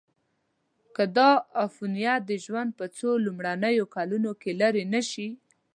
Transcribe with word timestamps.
که 0.95 1.03
دا 1.17 1.31
عفونت 1.63 2.21
د 2.25 2.31
ژوند 2.45 2.69
په 2.79 2.85
څو 2.97 3.09
لومړنیو 3.25 3.85
کلونو 3.95 4.31
کې 4.41 4.51
لیرې 4.59 4.85
نشي. 4.93 5.29